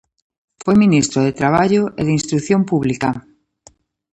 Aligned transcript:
Foi 0.63 0.75
ministro 0.83 1.19
de 1.23 1.37
Traballo 1.39 1.83
e 1.99 2.01
de 2.07 2.15
Instrución 2.19 2.61
Pública. 2.71 3.09